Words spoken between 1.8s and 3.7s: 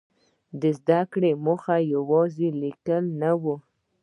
یوازې لیک نه وه.